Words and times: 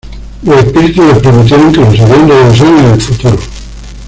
Los 0.41 0.57
espíritus 0.65 1.05
les 1.05 1.19
prometieron 1.19 1.71
que 1.71 1.81
los 1.81 1.99
harían 1.99 2.27
regresar 2.27 2.67
en 2.69 2.85
el 2.93 3.01
futuro. 3.01 3.37